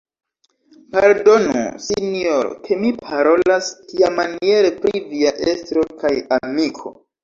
[0.95, 7.01] Pardonu, sinjoro, ke mi parolas tiamaniere pri via estro kaj amiko.